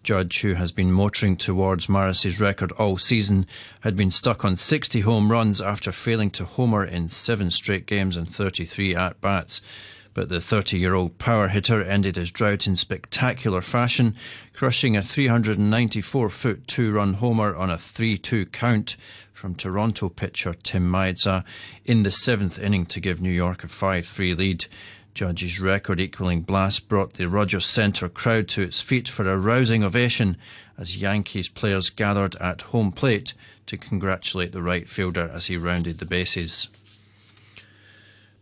Judge, 0.03 0.41
who 0.41 0.53
has 0.53 0.71
been 0.71 0.91
motoring 0.91 1.35
towards 1.35 1.89
Maris's 1.89 2.39
record 2.39 2.71
all 2.73 2.95
season, 2.95 3.47
had 3.79 3.95
been 3.95 4.11
stuck 4.11 4.45
on 4.45 4.55
60 4.55 4.99
home 4.99 5.31
runs 5.31 5.59
after 5.59 5.91
failing 5.91 6.29
to 6.29 6.45
homer 6.45 6.85
in 6.85 7.09
seven 7.09 7.49
straight 7.49 7.87
games 7.87 8.15
and 8.15 8.27
33 8.27 8.95
at-bats 8.95 9.61
but 10.13 10.29
the 10.29 10.39
30 10.39 10.77
year 10.77 10.93
old 10.93 11.17
power 11.17 11.47
hitter 11.47 11.81
ended 11.81 12.15
his 12.15 12.31
drought 12.31 12.67
in 12.67 12.75
spectacular 12.75 13.61
fashion, 13.61 14.15
crushing 14.53 14.95
a 14.95 15.01
394 15.01 16.29
foot 16.29 16.67
two 16.67 16.91
run 16.91 17.15
homer 17.15 17.55
on 17.55 17.69
a 17.69 17.77
3 17.77 18.17
2 18.17 18.45
count 18.47 18.95
from 19.33 19.55
Toronto 19.55 20.09
pitcher 20.09 20.53
Tim 20.53 20.89
Mayza 20.89 21.43
in 21.83 22.03
the 22.03 22.11
seventh 22.11 22.59
inning 22.59 22.85
to 22.87 22.99
give 22.99 23.21
New 23.21 23.31
York 23.31 23.63
a 23.63 23.67
5 23.67 24.05
3 24.05 24.33
lead. 24.35 24.65
Judge's 25.13 25.59
record 25.59 25.99
equaling 25.99 26.41
blast 26.41 26.87
brought 26.87 27.13
the 27.13 27.29
Rogers 27.29 27.65
Centre 27.65 28.09
crowd 28.09 28.47
to 28.49 28.63
its 28.63 28.81
feet 28.81 29.07
for 29.07 29.29
a 29.29 29.37
rousing 29.37 29.83
ovation 29.83 30.37
as 30.77 30.97
Yankees 30.97 31.49
players 31.49 31.91
gathered 31.91 32.35
at 32.37 32.61
home 32.61 32.91
plate 32.91 33.33
to 33.67 33.77
congratulate 33.77 34.51
the 34.51 34.63
right 34.63 34.89
fielder 34.89 35.29
as 35.33 35.47
he 35.47 35.57
rounded 35.57 35.99
the 35.99 36.05
bases. 36.05 36.67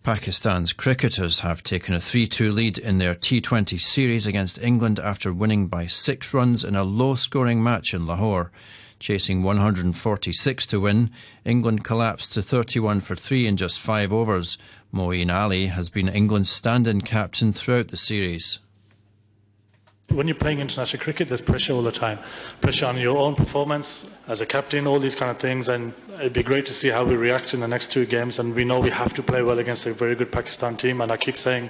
Pakistan's 0.03 0.73
cricketers 0.73 1.41
have 1.41 1.61
taken 1.61 1.93
a 1.93 2.01
3 2.01 2.25
2 2.25 2.51
lead 2.51 2.79
in 2.79 2.97
their 2.97 3.13
T20 3.13 3.79
series 3.79 4.25
against 4.25 4.57
England 4.57 4.99
after 4.99 5.31
winning 5.31 5.67
by 5.67 5.85
six 5.85 6.33
runs 6.33 6.63
in 6.63 6.75
a 6.75 6.83
low 6.83 7.13
scoring 7.13 7.61
match 7.61 7.93
in 7.93 8.07
Lahore. 8.07 8.51
Chasing 8.97 9.43
146 9.43 10.65
to 10.65 10.79
win, 10.79 11.11
England 11.45 11.83
collapsed 11.83 12.33
to 12.33 12.41
31 12.41 13.01
for 13.01 13.15
3 13.15 13.45
in 13.45 13.57
just 13.57 13.79
five 13.79 14.11
overs. 14.11 14.57
Moeen 14.91 15.31
Ali 15.31 15.67
has 15.67 15.89
been 15.89 16.09
England's 16.09 16.49
stand 16.49 16.87
in 16.87 17.01
captain 17.01 17.53
throughout 17.53 17.89
the 17.89 17.97
series 17.97 18.57
when 20.13 20.27
you're 20.27 20.35
playing 20.35 20.59
international 20.59 21.01
cricket, 21.01 21.27
there's 21.27 21.41
pressure 21.41 21.73
all 21.73 21.81
the 21.81 21.91
time. 21.91 22.19
Pressure 22.61 22.85
on 22.85 22.97
your 22.97 23.17
own 23.17 23.35
performance 23.35 24.09
as 24.27 24.41
a 24.41 24.45
captain, 24.45 24.87
all 24.87 24.99
these 24.99 25.15
kind 25.15 25.31
of 25.31 25.37
things. 25.37 25.69
And 25.69 25.93
it'd 26.15 26.33
be 26.33 26.43
great 26.43 26.65
to 26.67 26.73
see 26.73 26.89
how 26.89 27.03
we 27.03 27.15
react 27.15 27.53
in 27.53 27.59
the 27.59 27.67
next 27.67 27.91
two 27.91 28.05
games. 28.05 28.39
And 28.39 28.53
we 28.53 28.63
know 28.63 28.79
we 28.79 28.89
have 28.89 29.13
to 29.15 29.23
play 29.23 29.41
well 29.41 29.59
against 29.59 29.85
a 29.85 29.93
very 29.93 30.15
good 30.15 30.31
Pakistan 30.31 30.77
team. 30.77 31.01
And 31.01 31.11
I 31.11 31.17
keep 31.17 31.37
saying, 31.37 31.69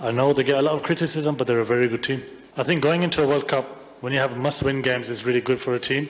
I 0.00 0.10
know 0.12 0.32
they 0.32 0.44
get 0.44 0.58
a 0.58 0.62
lot 0.62 0.74
of 0.74 0.82
criticism, 0.82 1.34
but 1.34 1.46
they're 1.46 1.60
a 1.60 1.64
very 1.64 1.88
good 1.88 2.02
team. 2.02 2.22
I 2.56 2.62
think 2.62 2.80
going 2.80 3.02
into 3.02 3.22
a 3.22 3.26
World 3.26 3.48
Cup, 3.48 3.66
when 4.02 4.12
you 4.12 4.18
have 4.18 4.36
must-win 4.38 4.82
games, 4.82 5.08
is 5.08 5.24
really 5.24 5.40
good 5.40 5.58
for 5.58 5.74
a 5.74 5.78
team. 5.78 6.08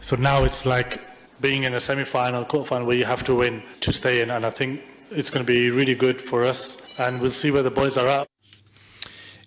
So 0.00 0.16
now 0.16 0.44
it's 0.44 0.66
like 0.66 1.00
being 1.40 1.64
in 1.64 1.74
a 1.74 1.80
semi-final, 1.80 2.44
quarter-final, 2.44 2.86
where 2.86 2.96
you 2.96 3.04
have 3.04 3.24
to 3.24 3.34
win 3.34 3.62
to 3.80 3.92
stay 3.92 4.22
in. 4.22 4.30
And 4.30 4.44
I 4.44 4.50
think 4.50 4.82
it's 5.10 5.30
going 5.30 5.44
to 5.44 5.52
be 5.52 5.70
really 5.70 5.94
good 5.94 6.20
for 6.20 6.44
us. 6.44 6.78
And 6.98 7.20
we'll 7.20 7.30
see 7.30 7.50
where 7.50 7.62
the 7.62 7.70
boys 7.70 7.96
are 7.96 8.06
at. 8.08 8.28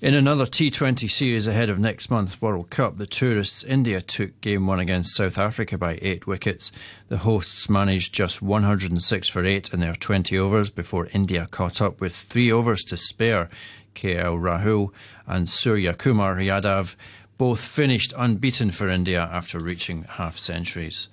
In 0.01 0.15
another 0.15 0.47
T20 0.47 1.11
series 1.11 1.45
ahead 1.45 1.69
of 1.69 1.77
next 1.77 2.09
month's 2.09 2.41
World 2.41 2.71
Cup, 2.71 2.97
the 2.97 3.05
tourists 3.05 3.63
India 3.63 4.01
took 4.01 4.41
game 4.41 4.65
one 4.65 4.79
against 4.79 5.13
South 5.13 5.37
Africa 5.37 5.77
by 5.77 5.99
eight 6.01 6.25
wickets. 6.25 6.71
The 7.09 7.19
hosts 7.19 7.69
managed 7.69 8.11
just 8.11 8.41
106 8.41 9.27
for 9.27 9.45
eight 9.45 9.71
in 9.71 9.79
their 9.79 9.93
20 9.93 10.35
overs 10.39 10.71
before 10.71 11.07
India 11.13 11.47
caught 11.51 11.83
up 11.83 12.01
with 12.01 12.15
three 12.15 12.51
overs 12.51 12.83
to 12.85 12.97
spare. 12.97 13.47
KL 13.93 14.41
Rahul 14.41 14.89
and 15.27 15.47
Surya 15.47 15.93
Kumar 15.93 16.37
Yadav 16.37 16.95
both 17.37 17.61
finished 17.61 18.11
unbeaten 18.17 18.71
for 18.71 18.87
India 18.87 19.29
after 19.31 19.59
reaching 19.59 20.05
half 20.09 20.39
centuries. 20.39 21.09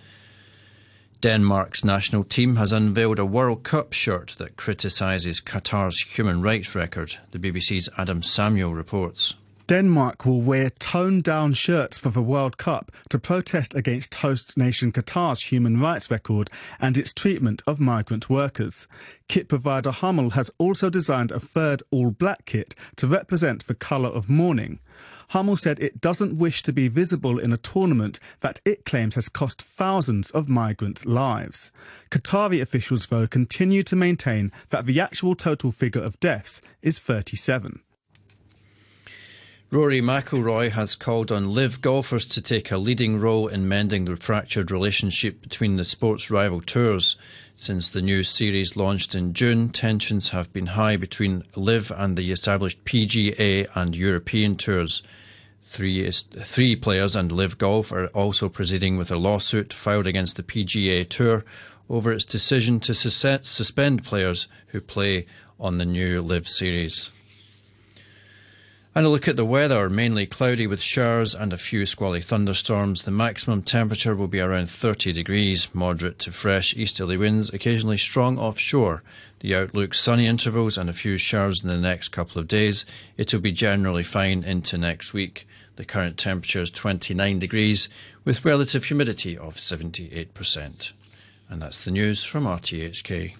Denmark's 1.21 1.85
national 1.85 2.23
team 2.23 2.55
has 2.57 2.71
unveiled 2.71 3.19
a 3.19 3.27
World 3.27 3.65
Cup 3.65 3.93
shirt 3.93 4.37
that 4.39 4.57
criticises 4.57 5.41
Qatar's 5.41 6.01
human 6.03 6.43
rights 6.43 6.77
record, 6.77 7.17
the 7.33 7.41
BBC's 7.41 7.89
Adam 7.99 8.23
Samuel 8.23 8.73
reports. 8.73 9.35
Denmark 9.69 10.25
will 10.25 10.41
wear 10.41 10.71
toned 10.79 11.25
down 11.25 11.53
shirts 11.53 11.99
for 11.99 12.09
the 12.09 12.23
World 12.23 12.57
Cup 12.57 12.91
to 13.11 13.19
protest 13.19 13.75
against 13.75 14.15
host 14.15 14.57
nation 14.57 14.93
Qatar's 14.93 15.43
human 15.43 15.79
rights 15.79 16.11
record 16.11 16.49
and 16.81 16.97
its 16.97 17.13
treatment 17.13 17.61
of 17.67 17.79
migrant 17.79 18.31
workers. 18.31 18.89
Kit 19.29 19.47
provider 19.47 19.91
Hummel 19.91 20.31
has 20.31 20.51
also 20.57 20.89
designed 20.89 21.31
a 21.31 21.39
third 21.39 21.83
all 21.91 22.11
black 22.11 22.47
kit 22.47 22.75
to 22.97 23.07
represent 23.07 23.67
the 23.67 23.75
colour 23.75 24.09
of 24.09 24.31
mourning. 24.31 24.79
Hummel 25.33 25.59
said 25.59 25.79
it 25.81 26.01
doesn't 26.01 26.39
wish 26.39 26.63
to 26.63 26.73
be 26.73 26.89
visible 26.89 27.39
in 27.39 27.53
a 27.53 27.59
tournament 27.59 28.19
that 28.41 28.63
it 28.65 28.87
claims 28.87 29.17
has 29.17 29.29
cost 29.29 29.61
thousands 29.61 30.31
of 30.31 30.49
migrant 30.49 31.05
lives. 31.05 31.71
Qatari 32.11 32.63
officials, 32.63 33.09
though, 33.09 33.27
continue 33.27 33.83
to 33.83 33.97
maintain 33.97 34.51
that 34.71 34.87
the 34.87 34.99
actual 34.99 35.35
total 35.35 35.73
figure 35.73 36.03
of 36.03 36.19
deaths 36.21 36.63
is 36.81 36.99
37. 36.99 37.83
Rory 39.71 40.01
McIlroy 40.01 40.71
has 40.71 40.95
called 40.95 41.31
on 41.31 41.51
LIV 41.51 41.83
golfers 41.83 42.27
to 42.29 42.41
take 42.41 42.71
a 42.71 42.79
leading 42.79 43.21
role 43.21 43.49
in 43.49 43.69
mending 43.69 44.07
the 44.07 44.17
fractured 44.17 44.71
relationship 44.71 45.43
between 45.43 45.77
the 45.77 45.85
sports 45.85 46.31
rival 46.31 46.63
tours. 46.63 47.17
Since 47.55 47.91
the 47.91 48.01
new 48.01 48.23
series 48.23 48.77
launched 48.77 49.15
in 49.15 49.35
June, 49.35 49.69
tensions 49.69 50.31
have 50.31 50.51
been 50.55 50.69
high 50.69 50.97
between 50.97 51.45
LIV 51.55 51.93
and 51.95 52.17
the 52.17 52.33
established 52.33 52.83
PGA 52.87 53.69
and 53.75 53.95
European 53.95 54.57
tours. 54.57 55.03
Three, 55.65 56.11
three 56.11 56.75
players 56.75 57.15
and 57.15 57.31
LIV 57.31 57.59
Golf 57.59 57.93
are 57.93 58.07
also 58.09 58.49
proceeding 58.49 58.97
with 58.97 59.11
a 59.11 59.19
lawsuit 59.19 59.75
filed 59.75 60.07
against 60.07 60.37
the 60.37 60.43
PGA 60.43 61.07
Tour 61.07 61.45
over 61.91 62.11
its 62.11 62.25
decision 62.25 62.81
to 62.81 62.95
suspend 62.95 64.03
players 64.03 64.49
who 64.69 64.81
play 64.81 65.27
on 65.61 65.77
the 65.77 65.85
new 65.85 66.23
LIV 66.23 66.49
series. 66.49 67.11
And 68.95 69.07
a 69.07 69.09
look 69.11 69.29
at 69.29 69.37
the 69.37 69.45
weather, 69.45 69.89
mainly 69.89 70.27
cloudy 70.27 70.67
with 70.67 70.83
showers 70.83 71.35
and 71.35 71.53
a 71.53 71.59
few 71.59 71.87
squally 71.87 72.21
thunderstorms. 72.21 73.03
The 73.03 73.11
maximum 73.11 73.63
temperature 73.63 74.17
will 74.17 74.29
be 74.29 74.41
around 74.41 74.71
30 74.71 75.13
degrees, 75.13 75.69
moderate 75.73 76.19
to 76.21 76.33
fresh 76.33 76.75
easterly 76.75 77.17
winds, 77.17 77.53
occasionally 77.53 77.99
strong 77.99 78.39
offshore. 78.39 79.03
The 79.41 79.55
outlook 79.55 79.95
sunny 79.95 80.27
intervals 80.27 80.77
and 80.77 80.91
a 80.91 80.95
few 80.95 81.17
showers 81.17 81.63
in 81.63 81.69
the 81.69 81.77
next 81.77 82.09
couple 82.09 82.41
of 82.41 82.49
days. 82.49 82.85
It 83.17 83.33
will 83.33 83.41
be 83.41 83.53
generally 83.53 84.03
fine 84.03 84.43
into 84.43 84.77
next 84.77 85.13
week. 85.13 85.47
The 85.77 85.85
current 85.85 86.19
temperature 86.19 86.63
is 86.63 86.73
29 86.73 87.39
degrees 87.39 87.89
with 88.25 88.45
relative 88.45 88.87
humidity 88.87 89.39
of 89.39 89.59
78%. 89.59 90.93
And 91.49 91.63
that's 91.63 91.85
the 91.85 91.93
news 91.93 92.25
from 92.25 92.45
RTHK. 92.45 93.37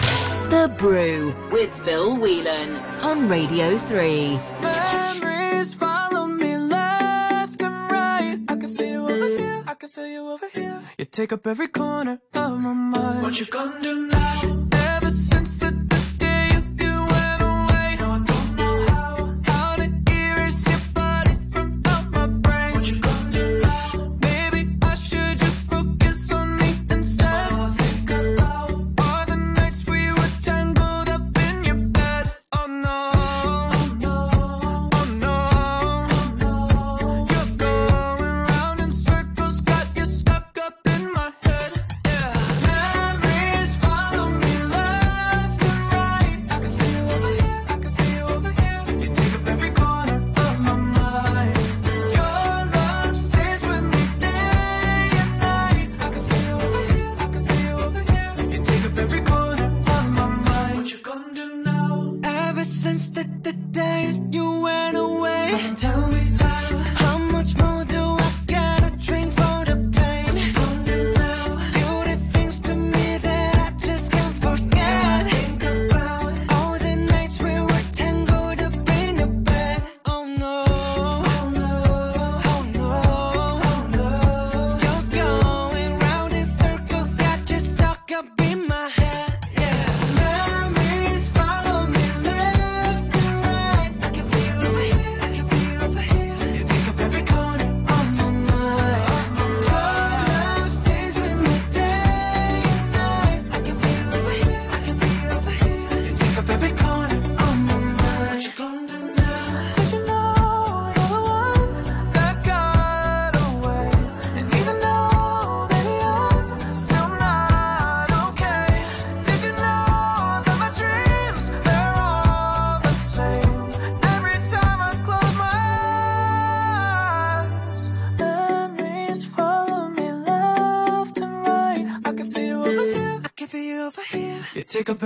The 0.00 0.74
Brew 0.78 1.34
with 1.50 1.74
Phil 1.84 2.16
Whelan 2.16 2.76
on 3.02 3.28
Radio 3.28 3.76
3. 3.76 4.38
Memories 4.60 5.74
follow 5.74 6.26
me 6.26 6.56
left 6.56 7.60
and 7.62 7.74
right. 7.90 8.38
I 8.48 8.56
can 8.56 8.68
feel 8.68 8.86
you 8.86 9.08
over 9.08 9.28
here, 9.28 9.64
I 9.66 9.74
can 9.74 9.88
feel 9.88 10.06
you 10.06 10.28
over 10.28 10.48
here. 10.48 10.80
You 10.98 11.04
take 11.04 11.32
up 11.32 11.46
every 11.46 11.68
corner 11.68 12.20
of 12.34 12.60
my 12.60 12.72
mind. 12.72 13.22
What 13.22 13.40
you 13.40 13.46
gonna 13.46 13.82
do 13.82 14.06
now? 14.08 14.55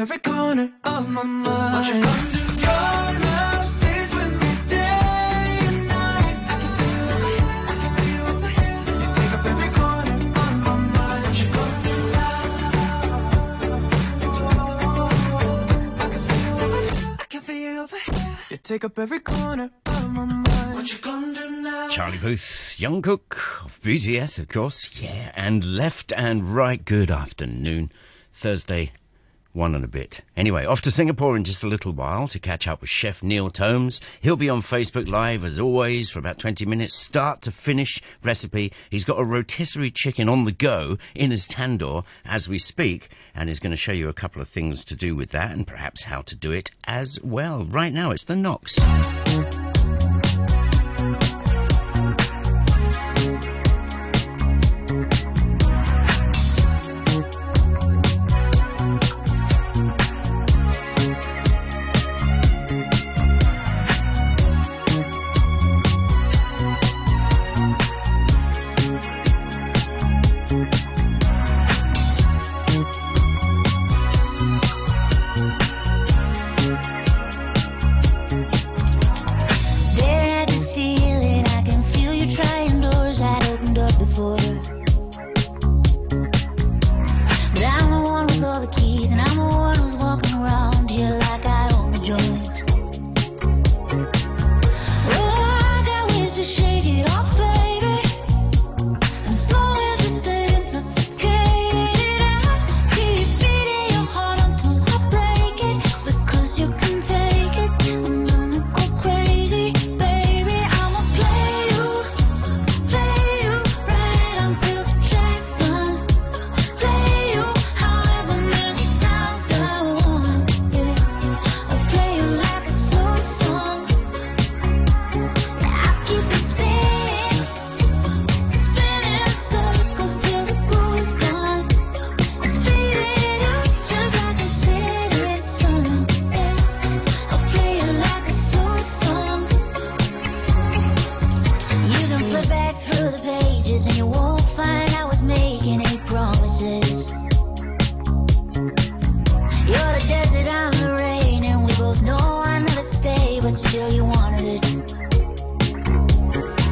Every 0.01 0.19
corner 0.19 0.73
of 0.85 1.11
my 1.11 1.23
mind. 1.23 2.05
You 18.51 18.57
take 18.57 18.85
up 18.85 18.99
every 18.99 19.21
corner 19.21 19.71
of 19.87 20.13
my 20.13 20.25
mind. 20.25 20.75
What 20.75 20.93
you 20.93 20.99
gonna 21.01 21.35
do 21.35 21.51
now? 21.63 21.89
Charlie 21.91 22.19
Puth, 22.19 22.77
Jungkook 22.79 23.65
of 23.65 23.81
BTS, 23.81 24.39
of 24.39 24.49
course, 24.49 25.01
yeah, 25.01 25.31
and 25.35 25.77
left 25.77 26.13
and 26.17 26.55
right. 26.55 26.83
Good 26.85 27.11
afternoon. 27.11 27.93
Thursday, 28.33 28.93
one 29.53 29.75
and 29.75 29.85
a 29.85 29.89
bit. 29.89 30.21
Anyway, 30.37 30.65
off 30.65 30.81
to 30.83 30.91
Singapore 30.91 31.37
in 31.37 31.45
just 31.45 31.65
a 31.65 31.69
little 31.69 31.93
while 31.93 32.29
to 32.29 32.39
catch 32.39 32.69
up 32.69 32.81
with 32.81 32.91
Chef 32.91 33.23
Neil 33.23 33.51
Tomes. 33.51 34.01
He'll 34.21 34.37
be 34.37 34.49
on 34.49 34.61
Facebook 34.61 35.09
Live 35.09 35.45
as 35.45 35.59
always 35.59 36.11
for 36.11 36.19
about 36.19 36.39
20 36.39 36.65
minutes, 36.67 36.95
start 36.95 37.43
to 37.43 37.51
finish 37.51 38.01
recipe. 38.23 38.73
He's 38.89 39.05
got 39.05 39.19
a 39.21 39.25
rotisserie 39.25 39.91
chicken 39.91 40.29
on 40.29 40.45
the 40.45 40.53
go 40.53 40.99
in 41.15 41.31
his 41.31 41.49
tandoor 41.49 42.05
as 42.25 42.49
we 42.49 42.59
speak, 42.59 43.09
and 43.35 43.51
is 43.51 43.61
going 43.61 43.73
to 43.73 43.77
show 43.77 43.93
you 43.93 44.09
a 44.09 44.15
couple 44.15 44.41
of 44.41 44.49
things 44.49 44.85
to 44.85 44.95
do 44.95 45.17
with 45.17 45.31
that 45.31 45.51
and 45.53 45.67
perhaps 45.67 46.05
how 46.05 46.23
to 46.23 46.37
do 46.37 46.53
it 46.53 46.71
as 46.85 47.19
well. 47.23 47.65
Right 47.65 47.93
now, 47.93 48.11
it's 48.11 48.25
the 48.25 48.37
Knox. 48.37 48.79